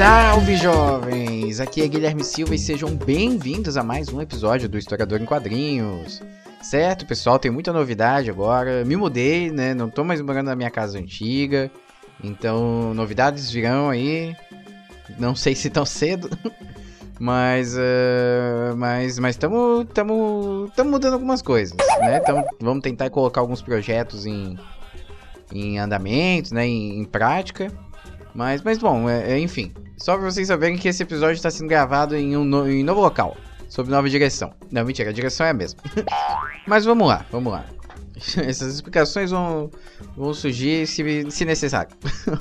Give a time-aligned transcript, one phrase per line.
[0.00, 1.60] Salve jovens!
[1.60, 6.22] Aqui é Guilherme Silva e sejam bem-vindos a mais um episódio do Historiador em Quadrinhos.
[6.62, 8.82] Certo, pessoal, tem muita novidade agora.
[8.82, 9.74] Me mudei, né?
[9.74, 11.70] Não tô mais morando na minha casa antiga.
[12.24, 14.34] Então, novidades virão aí.
[15.18, 16.30] Não sei se tão cedo.
[17.20, 22.18] Mas, uh, mas, mas estamos tamo, tamo mudando algumas coisas, né?
[22.20, 24.58] Tamo, vamos tentar colocar alguns projetos em,
[25.52, 26.66] em andamento, né?
[26.66, 27.70] Em, em prática.
[28.34, 29.72] Mas, mas bom, é, é, enfim.
[29.96, 33.00] Só pra vocês saberem que esse episódio está sendo gravado em um no, em novo
[33.00, 33.36] local,
[33.68, 34.52] sob nova direção.
[34.70, 35.80] Não, mentira, a direção é a mesma.
[36.66, 37.64] mas vamos lá, vamos lá.
[38.36, 39.70] Essas explicações vão,
[40.16, 41.90] vão surgir se, se necessário.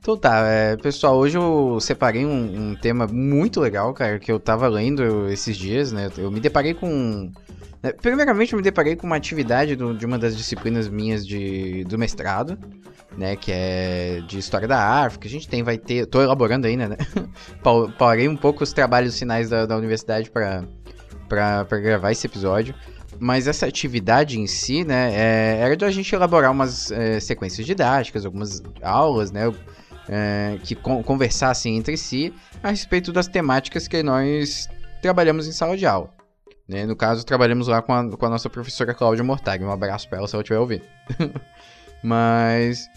[0.00, 4.40] então tá, é, pessoal, hoje eu separei um, um, tema muito legal, cara, que eu
[4.40, 6.10] tava lendo esses dias, né?
[6.16, 7.30] Eu me deparei com.
[7.82, 11.84] Né, primeiramente, eu me deparei com uma atividade do, de uma das disciplinas minhas de,
[11.84, 12.58] do mestrado,
[13.16, 13.36] né?
[13.36, 15.26] Que é de História da África.
[15.26, 16.06] A gente tem, vai ter.
[16.06, 16.96] Tô elaborando ainda, né?
[17.98, 22.74] Parei um pouco os trabalhos finais da, da universidade para gravar esse episódio.
[23.18, 27.66] Mas essa atividade em si, né, é, era de a gente elaborar umas é, sequências
[27.66, 29.52] didáticas, algumas aulas, né,
[30.08, 34.70] é, que con conversassem entre si a respeito das temáticas que nós
[35.02, 36.19] trabalhamos em sala de aula.
[36.70, 36.86] Né?
[36.86, 39.64] No caso, trabalhamos lá com a, com a nossa professora Cláudia Mortag.
[39.64, 40.84] Um abraço pra ela se ela estiver ouvindo.
[42.00, 42.88] mas.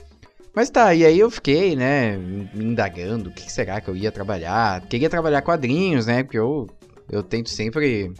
[0.55, 4.11] Mas tá, e aí eu fiquei, né, me indagando o que será que eu ia
[4.11, 4.81] trabalhar.
[4.81, 6.69] Queria trabalhar quadrinhos, né, porque eu,
[7.11, 8.13] eu tento sempre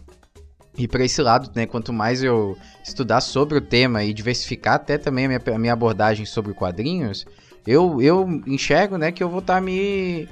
[0.76, 1.68] ir para esse lado, né?
[1.68, 5.74] Quanto mais eu estudar sobre o tema e diversificar até também a minha, a minha
[5.74, 7.28] abordagem sobre quadrinhos,
[7.68, 10.28] eu, eu enxergo, né, que eu vou estar tá me,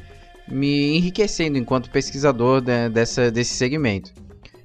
[0.48, 4.12] me enriquecendo enquanto pesquisador né, dessa, desse segmento.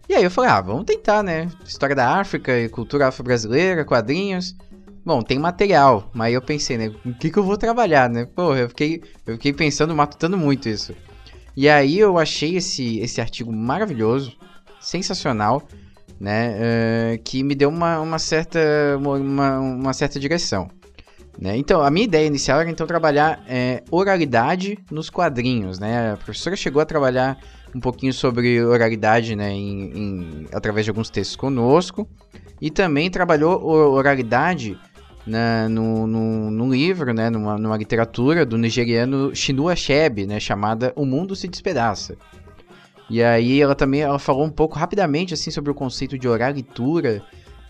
[0.09, 1.49] E aí eu falei, ah, vamos tentar, né?
[1.65, 4.55] História da África, cultura afro-brasileira, quadrinhos.
[5.05, 6.93] Bom, tem material, mas eu pensei, né?
[7.05, 8.25] O que, que eu vou trabalhar, né?
[8.25, 10.95] Porra, eu fiquei, eu fiquei pensando, matutando muito isso.
[11.57, 14.37] E aí eu achei esse, esse artigo maravilhoso,
[14.81, 15.63] sensacional,
[16.21, 16.57] né?
[16.57, 18.59] Uh, que me deu uma, uma, certa,
[18.99, 20.71] uma, uma certa direção.
[21.39, 21.57] Né?
[21.57, 25.79] Então, a minha ideia inicial era então trabalhar é, oralidade nos quadrinhos.
[25.79, 26.13] Né?
[26.13, 27.39] A professora chegou a trabalhar
[27.75, 32.09] um pouquinho sobre oralidade né, em, em, através de alguns textos conosco.
[32.61, 33.63] E também trabalhou
[33.93, 34.79] oralidade
[35.27, 41.05] na, no, no, livro, né, numa, numa, literatura do nigeriano Chinua Achebe, né, chamada O
[41.05, 42.17] Mundo se Despedaça.
[43.11, 47.23] E aí ela também ela falou um pouco rapidamente assim sobre o conceito de oralitura,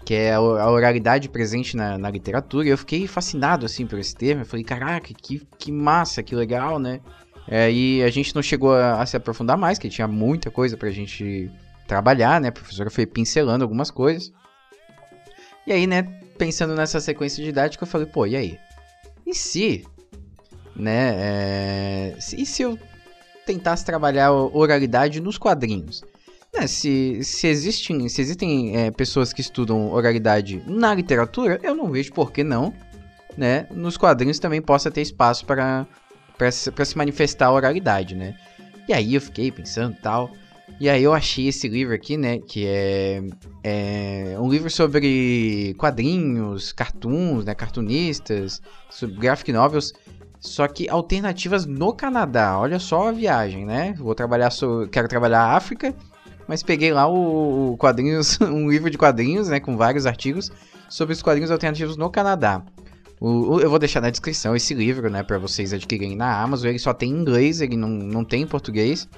[0.04, 2.66] que é a oralidade presente na, na literatura.
[2.66, 4.42] E eu fiquei fascinado assim por esse termo.
[4.42, 7.00] Eu falei, caraca, que, que massa, que legal, né?
[7.48, 10.76] É, e a gente não chegou a, a, se aprofundar mais, que tinha muita coisa
[10.76, 11.50] pra gente
[11.86, 12.48] trabalhar, né?
[12.48, 14.32] A professora foi pincelando algumas coisas.
[15.66, 16.02] E aí, né,
[16.38, 18.58] pensando nessa sequência didática, eu falei, pô, e aí?
[19.26, 19.84] E se,
[20.74, 22.78] né, é, e se eu
[23.44, 26.04] tentasse trabalhar oralidade nos quadrinhos?
[26.54, 31.90] Né, se, se, existem, se existem é, pessoas que estudam oralidade na literatura, eu não
[31.90, 32.72] vejo por que não,
[33.36, 35.86] né, nos quadrinhos também possa ter espaço para
[36.36, 38.34] para se manifestar a oralidade, né?
[38.88, 40.30] E aí eu fiquei pensando tal.
[40.78, 42.38] E aí eu achei esse livro aqui, né?
[42.38, 43.22] Que é,
[43.64, 47.54] é um livro sobre quadrinhos, cartoons, né?
[47.54, 48.60] Cartunistas,
[48.90, 49.92] sobre graphic novels.
[50.38, 52.58] Só que alternativas no Canadá.
[52.58, 53.94] Olha só a viagem, né?
[53.98, 54.50] Vou trabalhar,
[54.92, 55.94] quero trabalhar a África,
[56.46, 59.58] mas peguei lá o, o quadrinhos, um livro de quadrinhos, né?
[59.58, 60.52] Com vários artigos
[60.88, 62.62] sobre os quadrinhos alternativos no Canadá.
[63.20, 66.68] O, eu vou deixar na descrição esse livro, né, para vocês adquirirem na Amazon.
[66.68, 69.08] Ele só tem em inglês, ele não, não tem em português.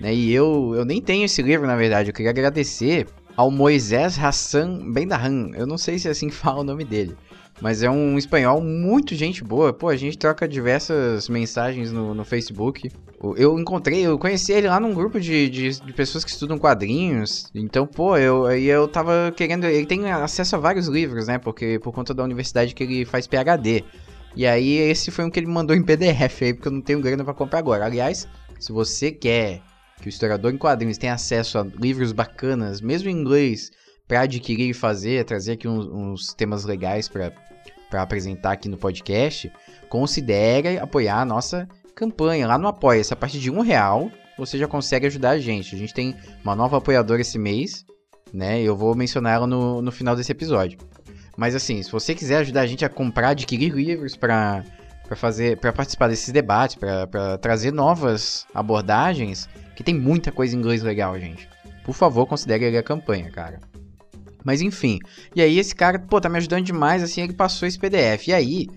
[0.00, 2.10] Né, e eu, eu nem tenho esse livro, na verdade.
[2.10, 3.06] Eu queria agradecer
[3.36, 5.50] ao Moisés Hassan Bendahan.
[5.54, 7.16] Eu não sei se é assim fala o nome dele.
[7.60, 9.72] Mas é um espanhol muito gente boa.
[9.72, 12.90] Pô, a gente troca diversas mensagens no, no Facebook.
[13.36, 17.50] Eu encontrei, eu conheci ele lá num grupo de, de, de, pessoas que estudam quadrinhos.
[17.54, 19.64] Então, pô, eu, eu tava querendo.
[19.64, 21.38] Ele tem acesso a vários livros, né?
[21.38, 23.84] Porque por conta da universidade que ele faz PhD.
[24.36, 27.00] E aí, esse foi um que ele mandou em PDF aí, porque eu não tenho
[27.00, 27.84] grana para comprar agora.
[27.84, 28.28] Aliás,
[28.58, 29.62] se você quer
[30.00, 33.70] que o historiador em quadrinhos tenha acesso a livros bacanas, mesmo em inglês,
[34.06, 37.32] para adquirir e fazer, trazer aqui uns, uns temas legais para
[37.92, 39.50] apresentar aqui no podcast,
[39.88, 43.12] considere apoiar a nossa campanha lá no Apoia-se.
[43.12, 45.74] A partir de um real, você já consegue ajudar a gente.
[45.74, 47.84] A gente tem uma nova apoiadora esse mês,
[48.32, 48.60] né?
[48.60, 50.78] Eu vou mencionar ela no, no final desse episódio.
[51.36, 54.64] Mas assim, se você quiser ajudar a gente a comprar, adquirir livros para
[55.04, 60.58] para fazer, para participar desses debates, para trazer novas abordagens, que tem muita coisa em
[60.58, 61.46] inglês legal, gente.
[61.84, 63.60] Por favor, considere a campanha, cara.
[64.44, 64.98] Mas enfim,
[65.34, 68.28] e aí esse cara, pô, tá me ajudando demais, assim, ele passou esse PDF.
[68.28, 68.68] E aí,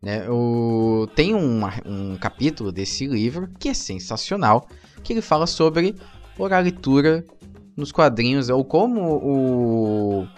[0.00, 1.08] né, o...
[1.14, 4.68] tem um, um capítulo desse livro que é sensacional,
[5.02, 5.96] que ele fala sobre
[6.38, 7.24] oralitura
[7.76, 10.28] nos quadrinhos, ou como o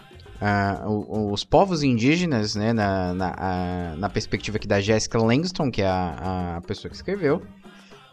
[1.33, 6.57] os povos indígenas, né, na, na, na perspectiva aqui da Jessica Langston, que é a,
[6.57, 7.43] a pessoa que escreveu,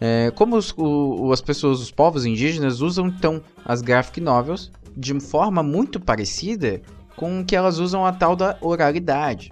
[0.02, 5.20] é, como os, o, as pessoas, os povos indígenas usam então as graphic novels de
[5.20, 6.82] forma muito parecida
[7.16, 9.52] com que elas usam a tal da oralidade.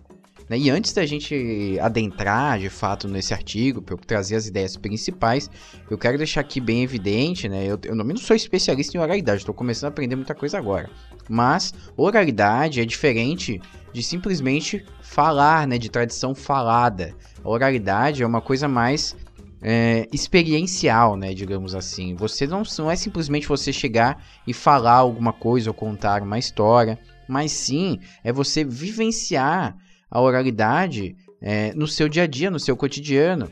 [0.50, 0.58] Né?
[0.58, 5.50] E antes da gente adentrar de fato nesse artigo, para eu trazer as ideias principais,
[5.90, 7.66] eu quero deixar aqui bem evidente, né?
[7.66, 10.90] Eu, eu não sou especialista em oralidade, estou começando a aprender muita coisa agora.
[11.30, 13.62] Mas oralidade é diferente
[13.94, 15.78] de simplesmente falar, né?
[15.78, 17.16] De tradição falada.
[17.44, 19.16] A oralidade é uma coisa mais
[19.64, 22.16] é, experiencial, né, digamos assim.
[22.16, 27.00] Você não, não é simplesmente você chegar e falar alguma coisa ou contar uma história,
[27.28, 29.78] mas sim é você vivenciar
[30.12, 33.50] a oralidade é, no seu dia a dia, no seu cotidiano.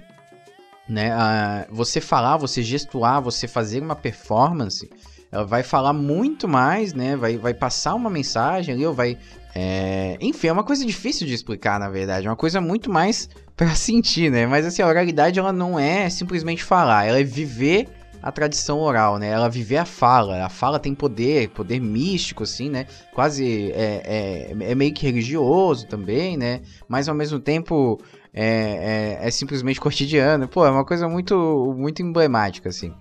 [0.88, 1.12] Né?
[1.14, 4.90] A, você falar, você gestuar, você fazer uma performance,
[5.32, 7.16] ela vai falar muito mais, né?
[7.16, 9.18] Vai, vai passar uma mensagem ali, ou vai.
[9.56, 10.18] É...
[10.20, 12.28] Enfim, é uma coisa difícil de explicar, na verdade.
[12.28, 14.46] É uma coisa muito mais para sentir, né?
[14.46, 17.88] Mas assim, a oralidade ela não é simplesmente falar, ela é viver
[18.22, 19.30] a tradição oral, né?
[19.30, 20.46] Ela viver a fala.
[20.46, 22.86] A fala tem poder, poder místico, assim, né?
[23.14, 26.62] Quase é, é, é meio que religioso também, né?
[26.88, 28.00] Mas ao mesmo tempo
[28.34, 30.48] é, é, é, simplesmente cotidiano.
[30.48, 32.94] Pô, é uma coisa muito, muito emblemática, assim.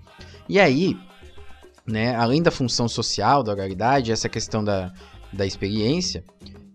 [0.49, 0.97] E aí,
[1.85, 2.15] né?
[2.15, 4.91] Além da função social da oralidade, essa questão da,
[5.31, 6.23] da experiência,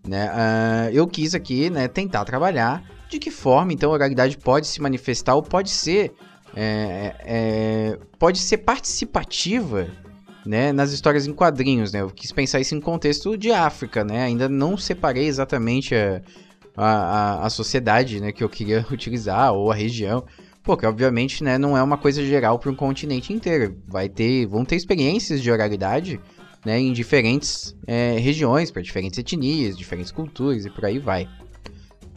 [0.07, 0.29] né?
[0.29, 1.87] Uh, eu quis aqui, né?
[1.87, 6.13] Tentar trabalhar de que forma, então, a oralidade pode se manifestar ou pode ser
[6.55, 9.87] é, é, pode ser participativa
[10.45, 12.01] né, nas histórias em quadrinhos, né?
[12.01, 14.23] Eu quis pensar isso em contexto de África, né?
[14.23, 16.21] Ainda não separei exatamente a,
[16.75, 20.23] a, a sociedade né, que eu queria utilizar, ou a região.
[20.67, 23.81] Porque, obviamente, né, não é uma coisa geral para um continente inteiro.
[23.87, 26.19] Vai ter, vão ter experiências de oralidade
[26.65, 31.25] né, em diferentes é, regiões, para diferentes etnias, diferentes culturas e por aí vai.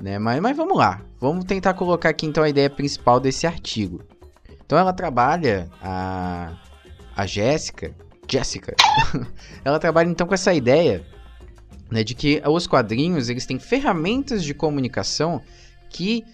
[0.03, 0.19] Né?
[0.19, 1.01] Mas, mas vamos lá.
[1.21, 4.03] Vamos tentar colocar aqui então a ideia principal desse artigo.
[4.67, 6.59] Então ela trabalha, a,
[7.15, 7.95] a Jéssica,
[8.29, 8.75] Jéssica,
[9.65, 11.07] ela trabalha então com essa ideia
[11.89, 15.41] né, de que os quadrinhos eles têm ferramentas de comunicação
[15.89, 16.25] que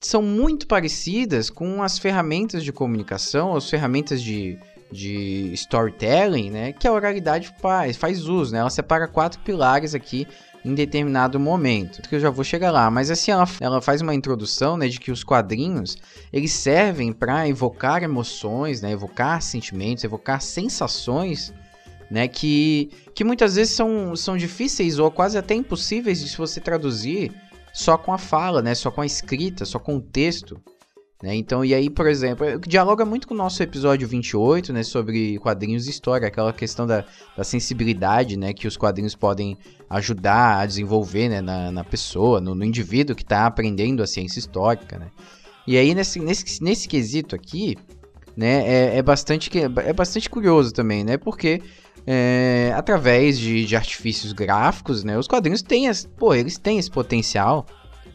[0.00, 4.58] são muito parecidas com as ferramentas de comunicação, as ferramentas de,
[4.90, 8.60] de storytelling, né, que a oralidade faz, faz uso, né?
[8.60, 10.26] Ela separa quatro pilares aqui
[10.64, 12.02] em determinado momento.
[12.02, 15.00] Que eu já vou chegar lá, mas assim ela, ela faz uma introdução, né, de
[15.00, 15.96] que os quadrinhos
[16.32, 21.52] eles servem para evocar emoções, né, evocar sentimentos, evocar sensações,
[22.10, 26.60] né, que, que muitas vezes são, são difíceis ou quase até impossíveis de se você
[26.60, 27.32] traduzir
[27.78, 30.60] só com a fala, né, só com a escrita, só com o texto.
[31.22, 31.36] Né?
[31.36, 35.86] Então, e aí, por exemplo, dialoga muito com o nosso episódio 28, né, sobre quadrinhos
[35.86, 37.04] e história, aquela questão da,
[37.36, 39.56] da sensibilidade, né, que os quadrinhos podem
[39.88, 44.40] ajudar a desenvolver, né, na, na pessoa, no, no indivíduo que está aprendendo a ciência
[44.40, 45.10] histórica, né.
[45.64, 47.76] E aí, nesse, nesse, nesse quesito aqui,
[48.36, 51.62] né, é, é, bastante, é bastante curioso também, né, porque
[52.10, 56.90] é, através de, de artifícios gráficos, né, os quadrinhos têm, as, pô, eles têm esse
[56.90, 57.66] potencial,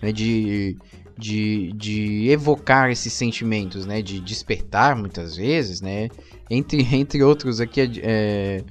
[0.01, 0.75] né, de
[1.17, 4.01] de, de evocar esses sentimentos, né?
[4.01, 6.09] De despertar muitas vezes, né?
[6.49, 8.63] Entre, entre outros aqui é,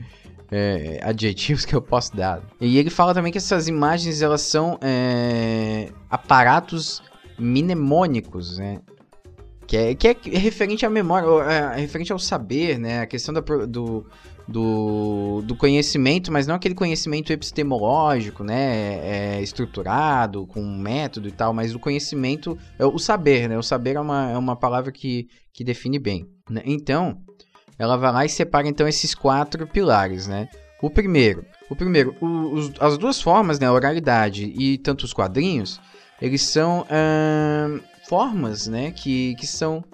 [0.51, 2.43] é, adjetivos que eu posso dar.
[2.61, 7.03] E ele fala também que essas imagens elas são é, aparatos
[7.39, 8.81] mnemônicos, né?
[9.67, 13.01] Que é, que é referente à memória, é, referente ao saber, né?
[13.01, 14.05] A questão da, do,
[14.47, 21.29] do, do conhecimento, mas não aquele conhecimento epistemológico, né, é, é, estruturado, com um método
[21.29, 24.57] e tal, mas o conhecimento, é o saber, né, o saber é uma, é uma
[24.57, 26.27] palavra que, que define bem.
[26.51, 26.63] Né?
[26.65, 27.19] Então,
[27.79, 30.49] ela vai lá e separa então esses quatro pilares, né.
[30.83, 35.81] O primeiro, o primeiro, os, as duas formas, né, a oralidade e tanto os quadrinhos,
[36.21, 36.87] eles são
[38.09, 39.85] formas, né, que, que são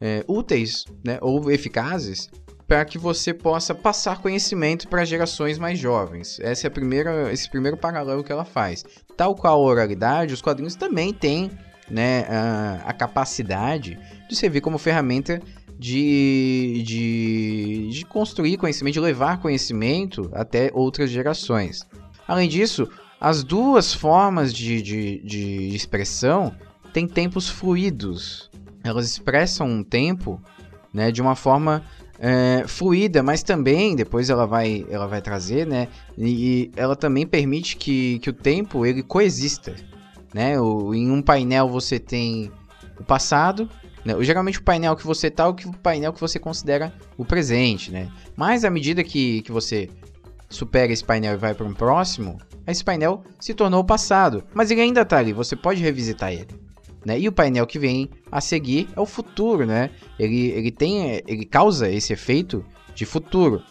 [0.00, 2.28] é, úteis, né, ou eficazes
[2.72, 6.40] para que você possa passar conhecimento para gerações mais jovens.
[6.40, 8.82] Esse é a primeira, esse primeiro paralelo que ela faz.
[9.14, 11.50] tal qual a oralidade, os quadrinhos também têm
[11.90, 15.38] né, a, a capacidade de servir como ferramenta
[15.78, 21.86] de, de, de construir conhecimento, de levar conhecimento até outras gerações.
[22.26, 22.88] Além disso,
[23.20, 26.56] as duas formas de, de, de expressão
[26.90, 28.50] têm tempos fluidos.
[28.82, 30.40] Elas expressam um tempo
[30.90, 31.84] né, de uma forma
[32.24, 37.76] é, fluida, mas também depois ela vai, ela vai trazer, né, e, ela também permite
[37.76, 39.74] que, que o tempo ele coexista.
[40.32, 40.58] Né?
[40.58, 42.50] O, em um painel você tem
[42.98, 43.68] o passado,
[44.04, 44.14] né?
[44.22, 47.24] Geralmente o painel que você tá é o, que, o painel que você considera o
[47.24, 48.10] presente, né?
[48.34, 49.90] Mas à medida que, que você
[50.48, 54.42] supera esse painel e vai para um próximo, esse painel se tornou o passado.
[54.54, 56.61] Mas ele ainda está ali, você pode revisitar ele.
[57.04, 57.18] Né?
[57.18, 59.90] E o painel que vem a seguir é o futuro, né?
[60.18, 63.62] Ele, ele, tem, ele causa esse efeito de futuro.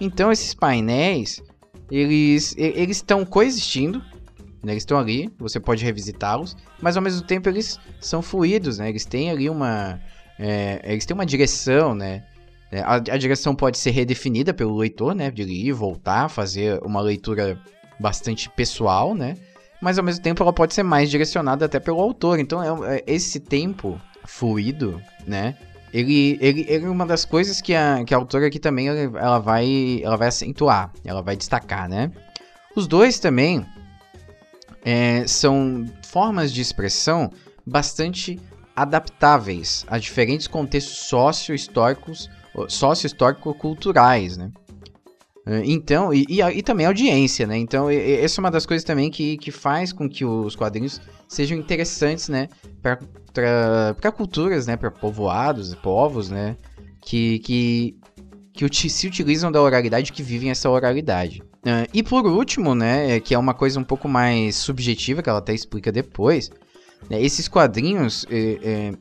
[0.00, 1.42] Então esses painéis,
[1.90, 4.02] eles eles estão coexistindo,
[4.62, 4.72] né?
[4.72, 8.88] Eles estão ali, você pode revisitá-los, mas ao mesmo tempo eles são fluidos, né?
[8.88, 10.00] Eles têm ali uma.
[10.38, 12.24] É, eles têm uma direção, né?
[12.70, 15.30] É, a, a, direção pode ser redefinida pelo leitor, né?
[15.30, 17.60] De ir, voltar, fazer uma leitura
[17.98, 19.36] bastante pessoal, né?
[19.80, 22.38] Mas ao mesmo tempo ela pode ser mais direcionada até pelo autor.
[22.38, 25.56] Então é, é esse tempo fluido, né?
[25.92, 29.38] Ele, ele, ele é uma das coisas que a, que a autora aqui também ela
[29.38, 32.12] vai, ela vai acentuar, ela vai destacar, né?
[32.76, 33.64] Os dois também
[34.84, 37.30] é, são formas de expressão
[37.66, 38.38] bastante
[38.76, 42.30] adaptáveis a diferentes contextos sócio-históricos,
[42.68, 44.50] sócio-histórico-culturais, né?
[45.48, 47.56] É, então, e, e, e, também audiência, né?
[47.56, 51.56] Então, essa é uma das coisas também que, que faz com que os quadrinhos sejam
[51.56, 52.48] interessantes, né?
[52.82, 54.76] Para culturas, né?
[54.76, 56.54] Para povoados, povos, né?
[57.00, 57.96] Que, que,
[58.52, 61.42] que se utilizam da oralidade, que vivem essa oralidade.
[61.92, 65.38] E por último, né, é que é uma coisa um pouco mais subjetiva, que ela
[65.38, 66.50] até explica depois,
[67.10, 68.92] né, esses quadrinhos, eh, eh,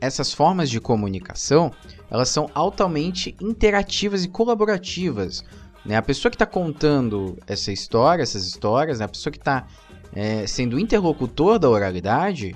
[0.00, 1.70] essas formas de comunicação,
[2.10, 5.44] elas são altamente interativas e colaborativas.
[5.84, 5.96] Né?
[5.96, 9.66] A pessoa que está contando essa história, essas histórias, né, a pessoa que está
[10.12, 12.54] é, sendo interlocutor da oralidade,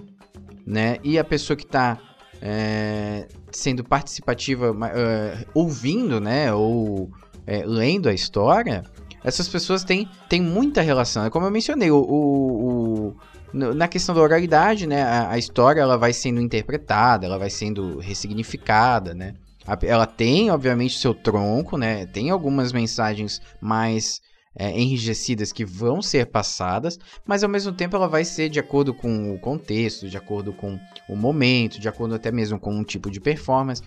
[0.66, 1.98] né, e a pessoa que está
[2.40, 7.10] é, sendo participativa, uh, ouvindo, né, ou
[7.46, 8.82] é, lendo a história,
[9.24, 11.24] essas pessoas têm, têm muita relação.
[11.24, 13.16] É como eu mencionei, o, o, o
[13.52, 17.98] na questão da oralidade, né, a, a, história ela vai sendo interpretada, ela vai sendo
[17.98, 19.34] ressignificada, né.
[19.82, 24.20] Ela tem, obviamente, seu tronco, né, tem algumas mensagens mais
[24.54, 28.92] é, enrijecidas que vão ser passadas, mas ao mesmo tempo ela vai ser de acordo
[28.92, 30.78] com o contexto, de acordo com
[31.08, 33.82] o momento, de acordo até mesmo com um tipo de performance,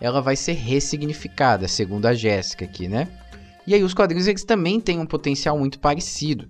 [0.00, 3.08] ela vai ser ressignificada, segundo a Jéssica aqui, né?
[3.66, 6.48] E aí os quadrinhos eles também têm um potencial muito parecido.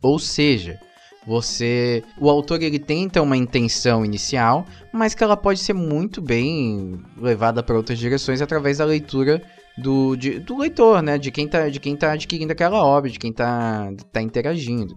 [0.00, 0.78] Ou seja,
[1.26, 7.02] você, o autor ele tenta uma intenção inicial, mas que ela pode ser muito bem
[7.16, 9.42] levada para outras direções através da leitura
[9.76, 11.18] do, de, do leitor, né?
[11.18, 14.96] De quem tá, de quem tá adquirindo aquela obra, de quem tá, tá interagindo.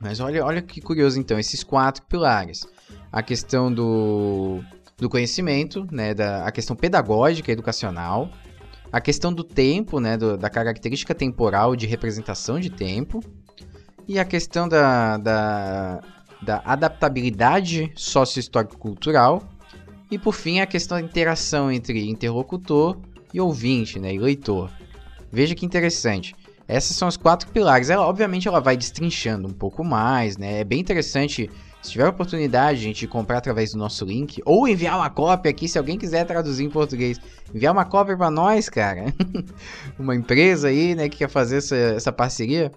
[0.00, 2.66] Mas olha, olha que curioso então, esses quatro pilares.
[3.10, 4.62] A questão do,
[4.96, 6.14] do conhecimento, né?
[6.14, 8.30] Da, a questão pedagógica, educacional.
[8.92, 10.16] A questão do tempo, né?
[10.16, 13.20] Do, da característica temporal de representação de tempo.
[14.08, 16.00] E a questão da, da,
[16.40, 19.42] da adaptabilidade sócio-histórico-cultural.
[20.10, 22.96] E por fim, a questão da interação entre interlocutor
[23.34, 24.70] e ouvinte, né, e leitor.
[25.30, 26.34] Veja que interessante.
[26.66, 27.90] Essas são os quatro pilares.
[27.90, 30.60] Ela, obviamente, ela vai destrinchando um pouco mais, né?
[30.60, 31.50] É bem interessante.
[31.82, 35.68] Se tiver oportunidade, gente, de comprar através do nosso link, ou enviar uma cópia aqui,
[35.68, 37.20] se alguém quiser traduzir em português,
[37.54, 39.14] enviar uma cópia para nós, cara.
[39.98, 42.72] uma empresa aí, né, que quer fazer essa, essa parceria.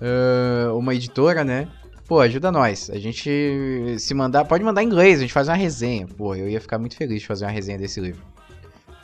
[0.00, 1.68] Uh, uma editora, né?
[2.06, 2.88] Pô, ajuda nós.
[2.90, 6.06] A gente se mandar, pode mandar em inglês, a gente faz uma resenha.
[6.06, 8.22] Pô, eu ia ficar muito feliz de fazer uma resenha desse livro.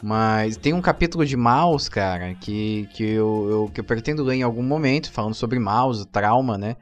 [0.03, 4.37] Mas tem um capítulo de Maus, cara, que, que, eu, eu, que eu pretendo ler
[4.37, 6.77] em algum momento, falando sobre Maus, trauma, né?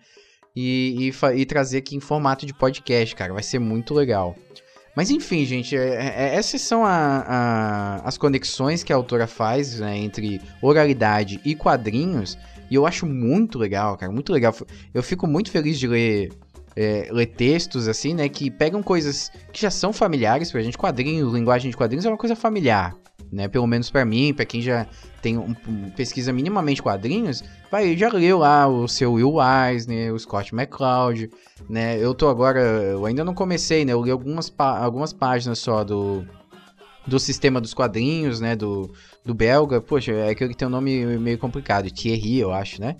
[0.54, 3.32] E, e, e, trazer aqui em formato de podcast, cara.
[3.32, 4.36] Vai ser muito legal.
[4.94, 9.80] Mas enfim, gente, é, é, essas são a, a, as conexões que a autora faz
[9.80, 12.36] né, entre oralidade e quadrinhos.
[12.72, 14.54] E eu acho muito legal, cara, muito legal.
[14.94, 16.32] Eu fico muito feliz de ler
[16.74, 18.30] é, ler textos, assim, né?
[18.30, 20.78] Que pegam coisas que já são familiares pra gente.
[20.78, 22.96] Quadrinhos, linguagem de quadrinhos é uma coisa familiar,
[23.30, 23.46] né?
[23.46, 24.86] Pelo menos para mim, para quem já
[25.20, 25.52] tem um,
[25.94, 31.28] pesquisa minimamente quadrinhos, vai, já leu lá o seu Will Eisner, o Scott McCloud,
[31.68, 32.02] né?
[32.02, 33.92] Eu tô agora, eu ainda não comecei, né?
[33.92, 36.24] Eu li algumas, algumas páginas só do
[37.06, 38.90] do sistema dos quadrinhos, né, do,
[39.24, 42.96] do belga, poxa, é que tem um nome meio complicado, Thierry, eu acho, né?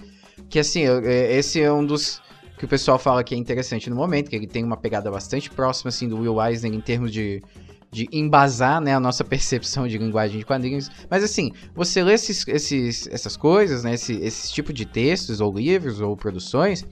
[0.48, 2.20] Que assim, é, esse é um dos
[2.58, 5.50] que o pessoal fala que é interessante no momento, que ele tem uma pegada bastante
[5.50, 7.42] próxima assim do Will Eisner em termos de,
[7.90, 10.88] de embasar né, a nossa percepção de linguagem de quadrinhos.
[11.10, 15.52] Mas assim, você lê esses, esses, essas coisas, né, esse, esses tipo de textos, ou
[15.52, 16.84] livros, ou produções,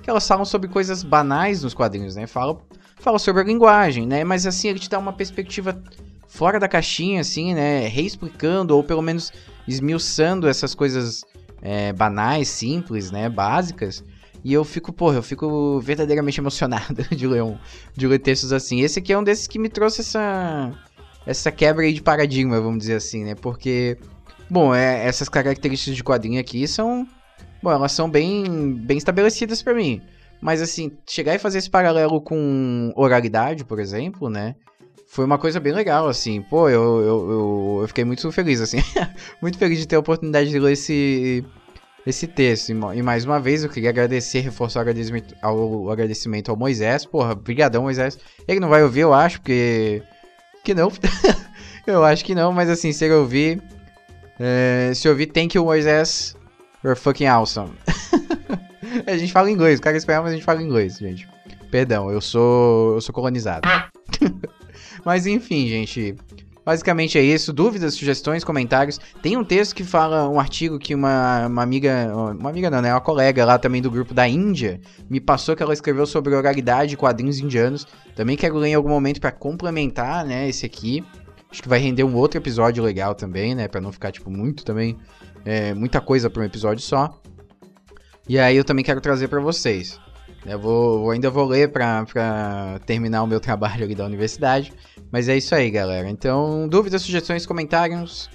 [0.00, 2.28] que elas falam sobre coisas banais nos quadrinhos, né?
[2.28, 2.60] Fala,
[2.96, 4.22] fala sobre a linguagem, né?
[4.22, 5.82] Mas assim, ele te dá uma perspectiva
[6.26, 7.86] fora da caixinha, assim, né?
[7.88, 9.32] Reexplicando, ou pelo menos
[9.66, 11.24] esmiuçando essas coisas
[11.62, 13.28] é, banais, simples, né?
[13.28, 14.04] Básicas
[14.46, 17.58] e eu fico, porra, eu fico verdadeiramente emocionado de ler, um,
[17.96, 18.80] de ler textos assim.
[18.80, 20.70] Esse aqui é um desses que me trouxe essa,
[21.26, 23.34] essa quebra aí de paradigma, vamos dizer assim, né?
[23.34, 23.98] Porque,
[24.48, 27.08] bom, é, essas características de quadrinho aqui são,
[27.60, 30.00] bom, elas são bem, bem estabelecidas para mim.
[30.40, 34.54] Mas assim, chegar e fazer esse paralelo com oralidade, por exemplo, né?
[35.06, 36.42] Foi uma coisa bem legal, assim.
[36.42, 38.78] Pô, eu, eu, eu, eu fiquei muito feliz, assim.
[39.40, 41.44] muito feliz de ter a oportunidade de ler esse,
[42.06, 42.70] esse texto.
[42.70, 47.06] E mais uma vez eu queria agradecer, reforçar o agradecimento ao, agradecimento ao Moisés.
[47.06, 48.18] Porra, brigadão, Moisés.
[48.46, 50.02] Ele não vai ouvir, eu acho, porque...
[50.64, 50.90] Que não.
[51.86, 53.62] eu acho que não, mas assim, se ele ouvir...
[54.38, 56.36] É, se ouvir, thank you, Moisés.
[56.84, 57.72] You're fucking awesome.
[59.06, 61.28] a gente fala inglês, o cara espanhol, mas a gente fala inglês, gente.
[61.70, 62.94] Perdão, eu sou...
[62.94, 63.66] Eu sou colonizado.
[65.06, 66.14] Mas enfim, gente...
[66.64, 67.52] Basicamente é isso.
[67.52, 68.98] Dúvidas, sugestões, comentários.
[69.22, 72.92] Tem um texto que fala, um artigo que uma, uma amiga, uma amiga não, né?
[72.92, 76.94] Uma colega lá também do grupo da Índia me passou que ela escreveu sobre oralidade
[76.94, 77.86] e quadrinhos indianos.
[78.16, 81.04] Também quero ler em algum momento para complementar, né, esse aqui.
[81.48, 83.68] Acho que vai render um outro episódio legal também, né?
[83.68, 84.98] Pra não ficar, tipo, muito também.
[85.44, 87.16] É, muita coisa pra um episódio só.
[88.28, 90.00] E aí eu também quero trazer para vocês.
[90.44, 94.72] Eu vou, ainda vou ler pra, pra terminar o meu trabalho ali da universidade.
[95.10, 96.08] Mas é isso aí, galera.
[96.08, 98.30] Então, dúvidas, sugestões, comentários.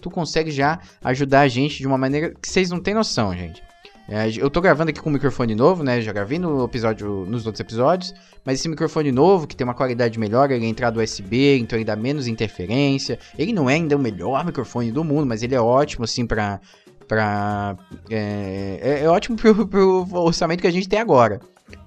[0.00, 3.62] Tu consegue já ajudar a gente de uma maneira que vocês não têm noção, gente.
[4.08, 6.00] É, eu tô gravando aqui com um microfone novo, né?
[6.00, 8.14] Já gravei no episódio, nos outros episódios.
[8.44, 11.84] Mas esse microfone novo, que tem uma qualidade melhor, ele é entrada USB, então ele
[11.84, 13.18] dá menos interferência.
[13.36, 16.60] Ele não é ainda o melhor microfone do mundo, mas ele é ótimo, assim, pra.
[17.08, 17.76] pra
[18.08, 21.40] é, é, é ótimo pro, pro, orçamento que a gente tem agora.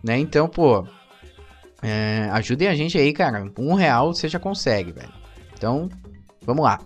[0.04, 0.18] Né?
[0.18, 0.86] Então, pô.
[1.82, 3.50] É, ajudem a gente aí, cara.
[3.58, 5.14] Um real você já consegue, velho.
[5.54, 5.88] Então,
[6.46, 6.82] vamos lá.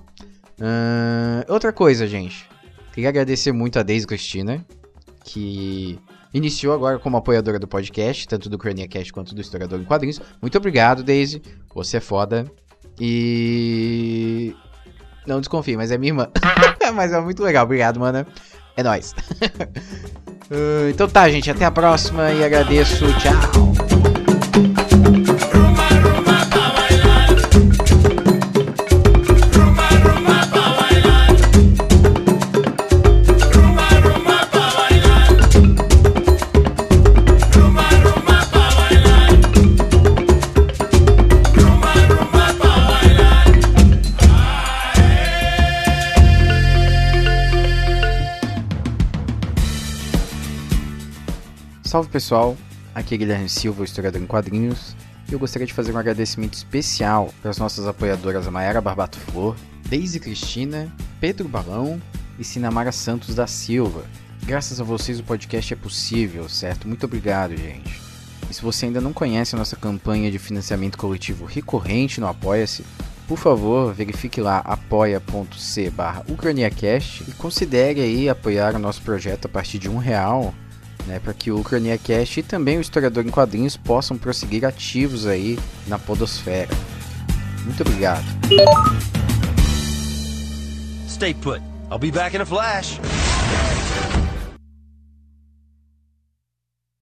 [0.60, 2.48] Uh, outra coisa, gente.
[2.94, 4.64] Queria agradecer muito a Deise Cristina
[5.24, 6.00] que
[6.34, 10.20] iniciou agora como apoiadora do podcast, tanto do Cast quanto do Historiador em Quadrinhos.
[10.42, 11.42] Muito obrigado, Daisy.
[11.74, 12.46] Você é foda.
[13.00, 14.56] E.
[15.26, 16.28] Não desconfie, mas é minha irmã.
[16.94, 17.64] mas é muito legal.
[17.64, 18.28] Obrigado, mana.
[18.76, 19.14] É nóis.
[20.52, 21.50] uh, então tá, gente.
[21.50, 23.06] Até a próxima e agradeço.
[23.20, 23.73] Tchau.
[52.14, 52.56] Pessoal,
[52.94, 54.96] aqui é Guilherme Silva, historiador em quadrinhos,
[55.28, 59.56] e eu gostaria de fazer um agradecimento especial para as nossas apoiadoras Mayara Barbato Flor,
[59.90, 62.00] Deise Cristina, Pedro Balão
[62.38, 64.06] e Sinamara Santos da Silva.
[64.44, 66.88] Graças a vocês o podcast é possível, certo?
[66.88, 68.00] Muito obrigado, gente.
[68.48, 72.86] E se você ainda não conhece a nossa campanha de financiamento coletivo recorrente no Apoia-se,
[73.28, 79.80] por favor, verifique lá apoia.c barra e considere aí apoiar o nosso projeto a partir
[79.80, 80.54] de um real
[81.08, 81.64] né, para que o
[82.04, 86.70] Cast e também o Historiador em Quadrinhos possam prosseguir ativos aí na podosfera.
[87.64, 88.26] Muito obrigado.
[91.08, 91.62] Stay put.
[91.90, 93.00] I'll be back in a flash.